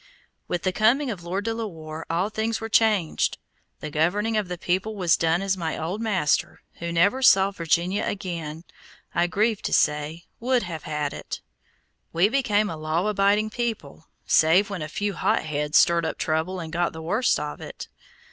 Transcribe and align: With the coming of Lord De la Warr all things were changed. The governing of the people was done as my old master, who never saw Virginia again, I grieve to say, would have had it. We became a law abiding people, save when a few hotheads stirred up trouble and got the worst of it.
With 0.47 0.63
the 0.63 0.71
coming 0.71 1.11
of 1.11 1.21
Lord 1.23 1.45
De 1.45 1.53
la 1.53 1.65
Warr 1.67 2.07
all 2.09 2.29
things 2.31 2.59
were 2.59 2.69
changed. 2.69 3.37
The 3.81 3.91
governing 3.91 4.35
of 4.35 4.47
the 4.47 4.57
people 4.57 4.95
was 4.95 5.15
done 5.15 5.43
as 5.43 5.55
my 5.55 5.77
old 5.77 6.01
master, 6.01 6.61
who 6.79 6.91
never 6.91 7.21
saw 7.21 7.51
Virginia 7.51 8.03
again, 8.03 8.63
I 9.13 9.27
grieve 9.27 9.61
to 9.61 9.71
say, 9.71 10.25
would 10.39 10.63
have 10.63 10.85
had 10.85 11.13
it. 11.13 11.41
We 12.13 12.29
became 12.29 12.67
a 12.67 12.77
law 12.77 13.05
abiding 13.05 13.51
people, 13.51 14.07
save 14.25 14.71
when 14.71 14.81
a 14.81 14.87
few 14.89 15.13
hotheads 15.13 15.77
stirred 15.77 16.07
up 16.07 16.17
trouble 16.17 16.59
and 16.59 16.73
got 16.73 16.93
the 16.93 17.03
worst 17.03 17.39
of 17.39 17.61
it. 17.61 17.87